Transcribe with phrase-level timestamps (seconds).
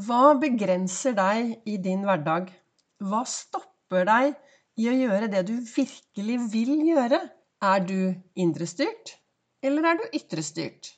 [0.00, 2.46] Hva begrenser deg i din hverdag?
[3.04, 4.30] Hva stopper deg
[4.80, 7.18] i å gjøre det du virkelig vil gjøre?
[7.60, 9.16] Er du indrestyrt,
[9.66, 10.92] eller er du ytrestyrt?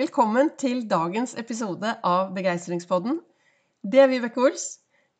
[0.00, 3.20] Velkommen til dagens episode av Begeistringspodden.
[3.84, 4.66] Det er Vibeke Ols.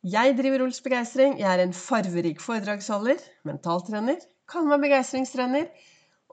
[0.03, 1.37] Jeg driver Ols Begeistring.
[1.39, 4.19] Jeg er en farverik foredragsholder, mentaltrener,
[4.49, 5.69] kaller meg begeistringstrener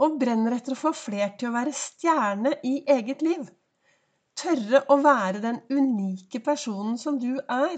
[0.02, 3.44] og brenner etter å få flere til å være stjerne i eget liv.
[4.38, 7.76] Tørre å være den unike personen som du er,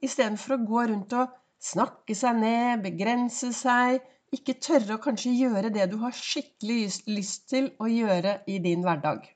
[0.00, 4.00] istedenfor å gå rundt og snakke seg ned, begrense seg,
[4.34, 8.84] ikke tørre å kanskje gjøre det du har skikkelig lyst til å gjøre i din
[8.86, 9.26] hverdag.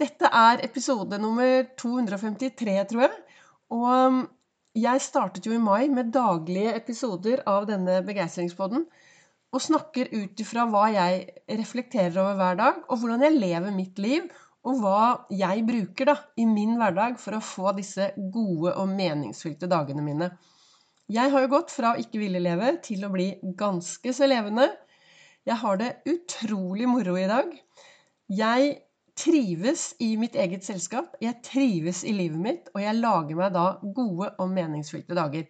[0.00, 3.16] Dette er episode nummer 253, tror jeg.
[3.74, 4.20] Og um,
[4.78, 8.86] jeg startet jo i mai med daglige episoder av denne begeistringspodden.
[9.50, 11.26] Og snakker ut ifra hva jeg
[11.58, 14.30] reflekterer over hver dag, og hvordan jeg lever mitt liv,
[14.68, 19.70] og hva jeg bruker da, i min hverdag for å få disse gode og meningsfylte
[19.70, 20.30] dagene mine.
[21.10, 24.68] Jeg har jo gått fra å ikke ville leve til å bli ganske så levende.
[25.48, 27.54] Jeg har det utrolig moro i dag.
[28.30, 28.76] Jeg
[29.18, 33.66] trives i mitt eget selskap, jeg trives i livet mitt, og jeg lager meg da
[33.82, 35.48] gode og meningsfylte dager.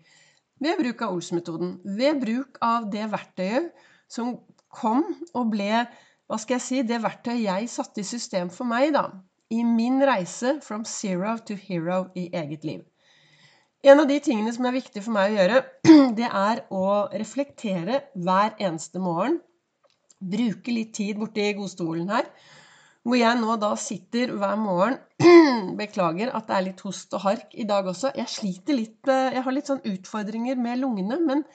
[0.61, 1.77] Ved bruk av Ols-metoden.
[1.99, 3.71] Ved bruk av det verktøyet
[4.11, 4.37] som
[4.71, 5.85] kom og ble
[6.31, 9.09] hva skal jeg si, det verktøyet jeg satte i system for meg, da,
[9.51, 12.85] i min reise from zero to hero i eget liv.
[13.83, 15.61] En av de tingene som er viktig for meg å gjøre,
[16.19, 19.41] det er å reflektere hver eneste morgen.
[20.21, 22.29] Bruke litt tid borti godstolen her.
[23.03, 24.99] Hvor jeg nå da sitter hver morgen
[25.81, 28.13] Beklager at det er litt host og hark i dag også.
[28.21, 31.17] Jeg sliter litt eh, Jeg har litt sånn utfordringer med lungene.
[31.25, 31.47] Men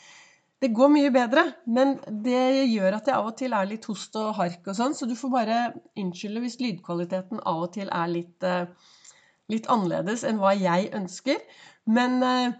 [0.66, 4.16] det går mye bedre, men det gjør at jeg av og til er litt host
[4.18, 5.58] og hark og sånn, så du får bare
[6.02, 8.66] unnskylde hvis lydkvaliteten av og til er litt, eh,
[9.54, 11.44] litt annerledes enn hva jeg ønsker.
[11.86, 12.56] Men eh,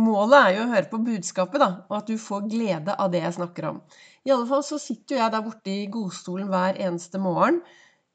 [0.00, 3.20] målet er jo å høre på budskapet, da, og at du får glede av det
[3.26, 3.82] jeg snakker om.
[4.24, 7.60] I alle fall så sitter jeg der borte i godstolen hver eneste morgen.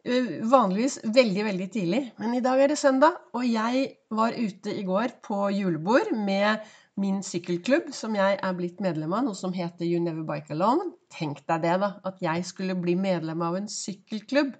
[0.07, 4.71] Eh, vanligvis veldig, veldig tidlig, men i dag er det søndag, og jeg var ute
[4.71, 6.63] i går på julebord med
[6.95, 10.93] min sykkelklubb, som jeg er blitt medlem av, noe som heter You Never Bike Alone.
[11.11, 11.89] Tenk deg det, da.
[12.07, 14.55] At jeg skulle bli medlem av en sykkelklubb.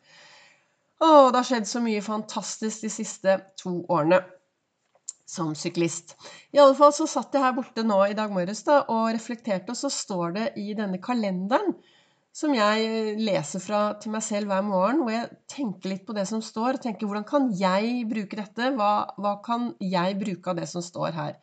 [1.00, 4.19] Å, det har skjedd så mye fantastisk de siste to årene
[5.28, 6.18] som syklist.
[6.52, 9.72] I alle fall så satt jeg her borte nå i dag morges da, og reflekterte,
[9.72, 11.78] og så står det i denne kalenderen
[12.38, 16.28] som jeg leser fra til meg selv hver morgen, hvor jeg tenker litt på det
[16.30, 18.70] som står, og tenker hvordan kan jeg bruke dette?
[18.78, 21.40] Hva, hva kan jeg bruke av det som står her?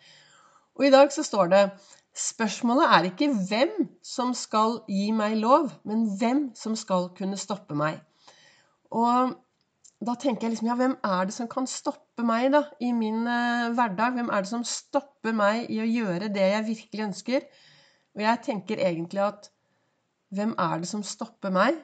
[0.78, 1.66] Og i dag så står det
[2.14, 7.74] Spørsmålet er ikke hvem som skal gi meg lov, men hvem som skal kunne stoppe
[7.74, 7.96] meg.
[8.94, 9.32] Og
[10.04, 13.26] da tenker jeg liksom Ja, hvem er det som kan stoppe meg da, i min
[13.26, 14.14] uh, hverdag?
[14.14, 17.50] Hvem er det som stopper meg i å gjøre det jeg virkelig ønsker?
[18.14, 19.50] Og jeg tenker egentlig at
[20.34, 21.76] hvem er det som stopper meg?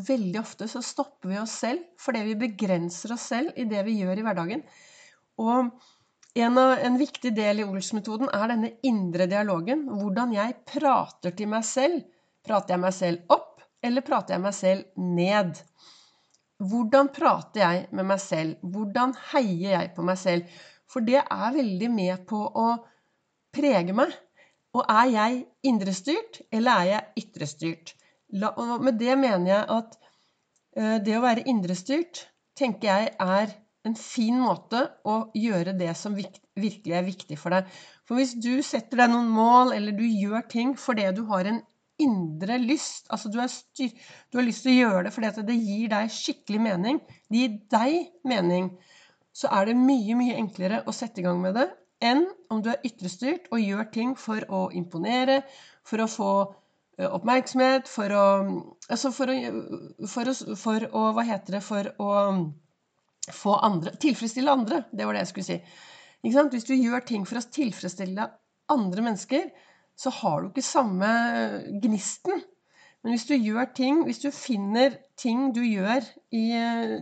[0.00, 3.98] Veldig ofte så stopper vi oss selv fordi vi begrenser oss selv i det vi
[4.00, 4.62] gjør i hverdagen.
[5.42, 5.70] Og
[6.34, 9.88] en, av, en, viktig del i Ols-metoden er denne indre dialogen.
[9.90, 12.04] Hvordan jeg prater til meg selv.
[12.46, 15.58] Prater jeg meg selv opp, eller prater jeg meg selv ned?
[16.70, 18.62] Hvordan prater jeg med meg selv?
[18.62, 20.60] Hvordan heier jeg på meg selv?
[20.90, 22.68] For det er veldig med på å
[23.54, 24.14] prege meg.
[24.76, 27.94] Og er jeg indrestyrt, eller er jeg ytrestyrt?
[28.30, 29.96] Med det mener jeg at
[30.76, 33.56] eh, det å være indrestyrt tenker jeg er
[33.88, 37.66] en fin måte å gjøre det som virkelig er viktig for deg.
[38.06, 41.62] For hvis du setter deg noen mål, eller du gjør ting fordi du har en
[42.00, 43.90] indre lyst, altså du, styr,
[44.30, 47.58] du har lyst til å gjøre det fordi det gir deg skikkelig mening, det gir
[47.74, 47.98] deg
[48.28, 48.70] mening,
[49.36, 51.68] så er det mye, mye enklere å sette i gang med det
[52.00, 55.42] enn om du er ytrestyrt og gjør ting for å imponere,
[55.86, 56.32] for å få
[57.00, 58.26] oppmerksomhet, for å
[58.90, 59.34] Altså for å,
[60.10, 62.10] for å, for å Hva heter det For å
[63.30, 64.82] få andre Tilfredsstille andre.
[64.90, 65.58] Det var det jeg skulle si.
[66.24, 68.26] Hvis du gjør ting for å tilfredsstille
[68.70, 69.46] andre mennesker,
[69.96, 71.08] så har du ikke samme
[71.82, 72.42] gnisten.
[73.00, 76.04] Men hvis du gjør ting, hvis du finner ting du gjør
[76.36, 76.98] i eh,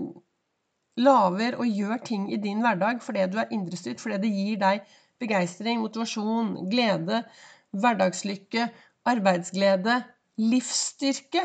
[0.99, 4.95] Lager og gjør ting i din hverdag fordi du er indrestyrt, fordi det gir deg
[5.23, 7.23] begeistring, motivasjon, glede,
[7.71, 8.69] hverdagslykke,
[9.09, 10.01] arbeidsglede,
[10.39, 11.45] livsstyrke.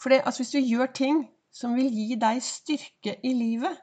[0.00, 1.22] For altså, hvis du gjør ting
[1.52, 3.76] som vil gi deg styrke i livet,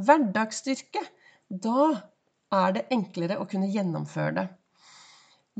[0.00, 1.02] hverdagsstyrke,
[1.50, 1.90] da
[2.54, 4.46] er det enklere å kunne gjennomføre det.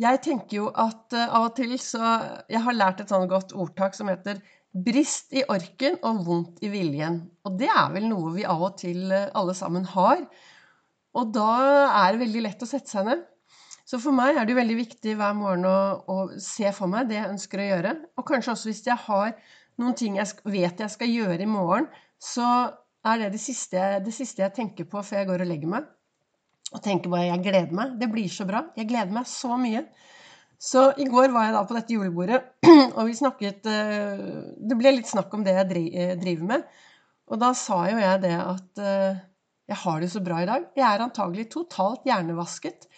[0.00, 2.12] Jeg tenker jo at uh, av og til så
[2.48, 4.38] Jeg har lært et sånn godt ordtak som heter
[4.70, 7.20] 'brist i orken og vondt i viljen'.
[7.44, 10.22] Og det er vel noe vi av og til uh, alle sammen har.
[11.18, 11.50] Og da
[12.04, 13.24] er det veldig lett å sette seg ned.
[13.90, 17.18] Så for meg er det veldig viktig hver morgen å, å, se for meg det
[17.18, 17.94] jeg ønsker å gjøre.
[18.14, 19.32] Og kanskje også hvis jeg har
[19.82, 21.88] noen ting jeg vet jeg skal gjøre i morgen,
[22.22, 22.46] så
[23.10, 25.90] er det det siste, det siste jeg tenker på før jeg går og legger meg.
[26.70, 27.98] Og tenker bare jeg gleder meg.
[27.98, 28.62] Det blir så bra.
[28.78, 29.82] Jeg gleder meg så mye.
[30.60, 32.40] Så i går var jeg da på dette julebordet,
[32.98, 34.24] og vi snakket eh,
[34.60, 36.66] Det ble litt snakk om det jeg eh, driver med.
[37.32, 39.22] Og da sa jo jeg det at eh,
[39.70, 40.66] jeg har det så bra i dag.
[40.76, 42.88] Jeg er antagelig totalt hjernevasket.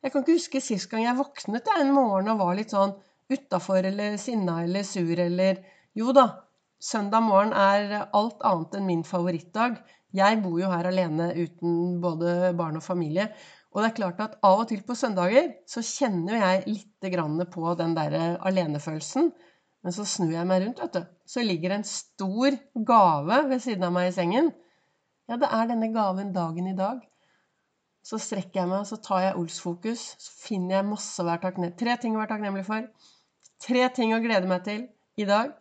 [0.00, 2.94] Jeg kan ikke huske sist gang jeg våknet en morgen og var litt sånn
[3.30, 5.60] utafor eller sinna eller sur eller
[5.98, 6.24] Jo da,
[6.80, 9.76] søndag morgen er alt annet enn min favorittdag.
[10.16, 13.28] Jeg bor jo her alene uten både barn og familie.
[13.70, 17.74] Og det er klart at av og til på søndager så kjenner jeg litt på
[17.78, 19.30] den der alenefølelsen.
[19.80, 21.04] Men så snur jeg meg rundt, vet du.
[21.24, 24.50] Så ligger en stor gave ved siden av meg i sengen.
[25.30, 27.00] Ja, det er denne gaven dagen i dag.
[28.04, 30.02] Så strekker jeg meg, så tar jeg Ols-fokus.
[30.18, 32.90] Så finner jeg masse å være takknemlig Tre ting å være takknemlig for.
[33.60, 34.86] Tre ting å glede meg til
[35.20, 35.54] i dag.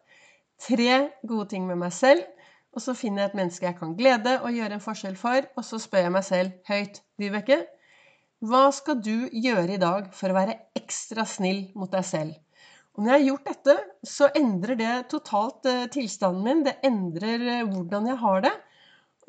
[0.59, 0.93] Tre
[1.27, 2.25] gode ting med meg selv.
[2.75, 5.47] Og så finner jeg et menneske jeg kan glede og gjøre en forskjell for.
[5.55, 7.63] Og så spør jeg meg selv høyt, Vibeke,
[8.39, 12.37] hva skal du gjøre i dag for å være ekstra snill mot deg selv?
[12.95, 13.75] Og når jeg har gjort dette,
[14.07, 16.63] så endrer det totalt eh, tilstanden min.
[16.63, 18.53] Det endrer eh, hvordan jeg har det.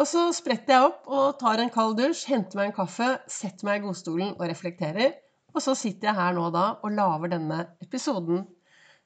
[0.01, 3.69] Og så spretter jeg opp og tar en kald dusj, henter meg en kaffe, setter
[3.69, 5.12] meg i godstolen og reflekterer.
[5.53, 8.47] Og så sitter jeg her nå da og lager denne episoden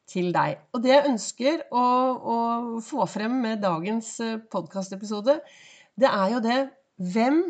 [0.09, 0.61] til deg.
[0.77, 1.85] Og det jeg ønsker å,
[2.15, 2.37] å
[2.85, 5.41] få frem med dagens eh, podkastepisode,
[5.97, 6.61] det er jo det
[7.01, 7.47] hvem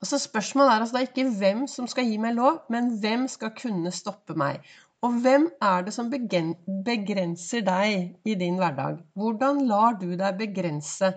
[0.00, 3.52] Altså Spørsmålet er altså da ikke hvem som skal gi meg lov, men hvem skal
[3.56, 4.62] kunne stoppe meg?
[5.04, 8.98] Og hvem er det som begrenser deg i din hverdag?
[9.16, 11.12] Hvordan lar du deg begrense?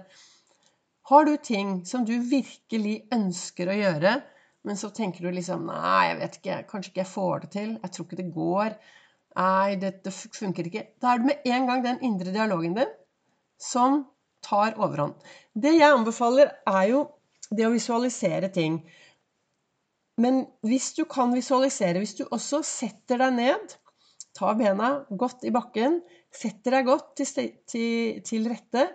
[1.11, 4.13] Har du ting som du virkelig ønsker å gjøre,
[4.63, 7.73] men så tenker du liksom Nei, jeg vet ikke, kanskje ikke jeg får det til.
[7.83, 8.77] Jeg tror ikke det går.
[9.39, 10.85] Nei, det funker ikke.
[11.03, 12.95] Da er det med en gang den indre dialogen din
[13.59, 14.03] som
[14.43, 15.15] tar overhånd.
[15.55, 17.03] Det jeg anbefaler, er jo
[17.57, 18.81] det å visualisere ting.
[20.21, 23.77] Men hvis du kan visualisere, hvis du også setter deg ned,
[24.37, 26.01] tar bena godt i bakken,
[26.33, 28.87] setter deg godt til, til, til rette,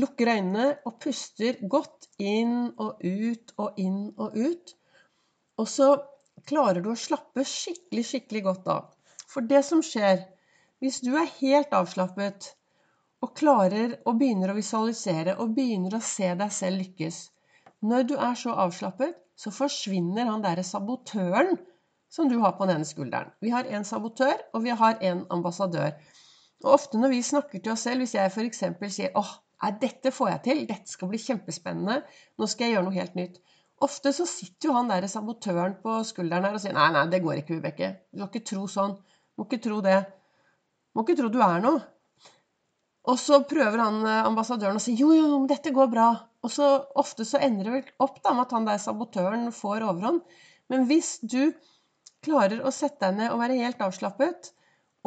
[0.00, 4.74] lukker øynene og puster godt inn og ut og inn og ut.
[5.60, 5.90] Og så
[6.48, 8.88] klarer du å slappe skikkelig, skikkelig godt av.
[9.28, 10.24] For det som skjer
[10.80, 12.54] hvis du er helt avslappet
[13.20, 17.20] og klarer og begynner å visualisere og begynner å se deg selv lykkes
[17.80, 21.56] Når du er så avslappet, så forsvinner han derre sabotøren
[22.12, 23.30] som du har på den ene skulderen.
[23.40, 25.94] Vi har en sabotør, og vi har en ambassadør.
[26.64, 28.64] Og ofte når vi snakker til oss selv, hvis jeg f.eks.
[28.96, 30.60] sier åh, Nei, dette får jeg til.
[30.68, 31.98] Dette skal bli kjempespennende.
[32.40, 33.34] Nå skal jeg gjøre noe helt nytt.
[33.84, 37.20] Ofte så sitter jo han derre sabotøren på skulderen her og sier nei, nei, det
[37.24, 37.90] går ikke, Vibeke.
[38.12, 38.96] Du må ikke tro sånn.
[38.96, 39.98] Du Må ikke tro det.
[40.04, 41.82] Du Må ikke tro du er noe.
[43.08, 46.08] Og så prøver han eh, ambassadøren å si jo, jo, men dette går bra.
[46.44, 49.84] Og så ofte så ender det vel opp da med at han der sabotøren får
[49.90, 50.22] overhånd.
[50.72, 51.52] Men hvis du
[52.24, 54.52] klarer å sette deg ned og være helt avslappet,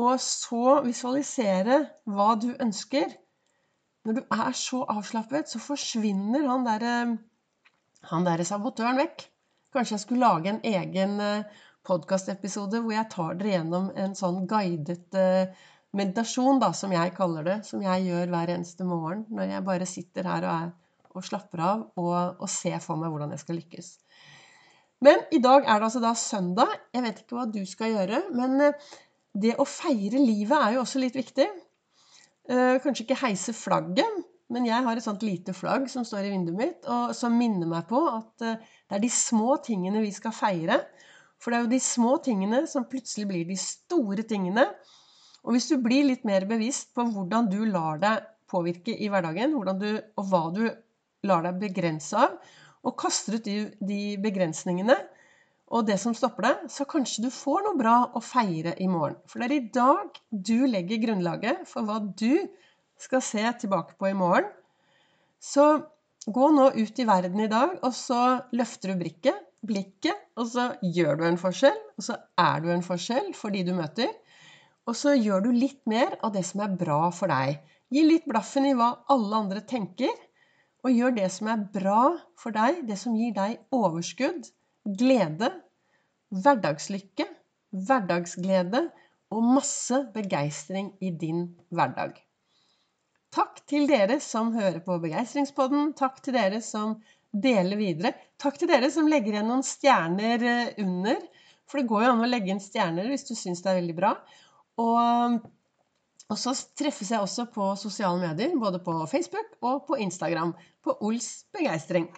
[0.02, 3.12] og så visualisere hva du ønsker,
[4.04, 6.96] når du er så avslappet, så forsvinner han derre
[8.10, 9.28] han der sabotøren vekk.
[9.74, 14.44] Kanskje jeg skulle lage en egen eh, podkastepisode hvor jeg tar dere gjennom en sånn
[14.50, 15.54] guidet eh,
[15.96, 17.58] meditasjon, da, som jeg kaller det.
[17.70, 20.74] Som jeg gjør hver eneste morgen når jeg bare sitter her og, er,
[21.14, 23.90] og slapper av og, og, ser for meg hvordan jeg skal lykkes.
[25.04, 26.72] Men i dag er det altså da søndag.
[26.96, 28.92] Jeg vet ikke hva du skal gjøre, men eh,
[29.34, 31.48] det å feire livet er jo også litt viktig.
[32.50, 34.22] Eh, kanskje ikke heise flagget,
[34.54, 37.70] men jeg har et sånt lite flagg som står i vinduet mitt, og som minner
[37.70, 40.80] meg på at eh, det er de små tingene vi skal feire.
[41.42, 44.70] For det er jo de små tingene som plutselig blir de store tingene.
[45.44, 49.56] Og hvis du blir litt mer bevisst på hvordan du lar deg påvirke i hverdagen,
[49.80, 49.90] du,
[50.20, 50.64] og hva du
[51.28, 52.38] lar deg begrense av,
[52.84, 54.98] og kaster ut de, de begrensningene,
[55.74, 59.18] og det som stopper deg, så kanskje du får noe bra å feire i morgen.
[59.30, 62.44] For det er i dag du legger grunnlaget for hva du
[63.02, 64.52] skal se tilbake på i morgen.
[65.42, 65.66] Så
[66.26, 68.20] gå nå ut i verden i dag, og så
[68.56, 71.80] løfter du blikket, blikket, og så gjør du en forskjell.
[71.98, 74.12] Og så er du en forskjell for de du møter.
[74.86, 77.58] Og så gjør du litt mer av det som er bra for deg.
[77.94, 80.14] Gi litt blaffen i hva alle andre tenker,
[80.84, 82.02] og gjør det som er bra
[82.40, 84.50] for deg, det som gir deg overskudd,
[85.00, 85.50] glede,
[86.34, 87.28] hverdagslykke,
[87.88, 88.84] hverdagsglede
[89.34, 92.18] og masse begeistring i din hverdag.
[93.34, 95.94] Takk til dere som hører på Begeistringspodden.
[95.98, 97.00] Takk til dere som
[97.34, 98.12] deler videre.
[98.38, 101.24] Takk til dere som legger igjen noen stjerner eh, under.
[101.66, 103.96] For det går jo an å legge inn stjerner hvis du syns det er veldig
[103.98, 104.12] bra.
[104.84, 105.40] Og,
[106.34, 110.98] og så treffes jeg også på sosiale medier, både på Facebook og på Instagram, på
[111.06, 112.10] Ols begeistring.